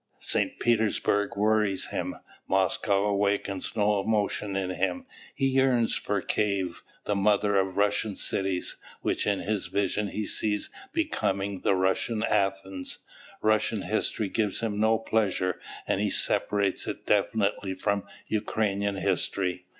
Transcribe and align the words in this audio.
St. 0.19 0.59
Petersburg 0.59 1.37
wearies 1.37 1.91
him, 1.91 2.15
Moscow 2.47 3.05
awakens 3.05 3.75
no 3.75 3.99
emotion 3.99 4.55
in 4.55 4.71
him, 4.71 5.05
he 5.35 5.45
yearns 5.45 5.93
for 5.95 6.23
Kieff, 6.23 6.81
the 7.05 7.13
mother 7.15 7.55
of 7.55 7.77
Russian 7.77 8.15
cities, 8.15 8.77
which 9.01 9.27
in 9.27 9.41
his 9.41 9.67
vision 9.67 10.07
he 10.07 10.25
sees 10.25 10.71
becoming 10.91 11.61
"the 11.61 11.75
Russian 11.75 12.23
Athens." 12.23 12.97
Russian 13.43 13.83
history 13.83 14.27
gives 14.29 14.61
him 14.61 14.79
no 14.79 14.97
pleasure, 14.97 15.59
and 15.87 16.01
he 16.01 16.09
separates 16.09 16.87
it 16.87 17.05
definitely 17.05 17.75
from 17.75 18.07
Ukrainian 18.25 18.95
history. 18.95 19.67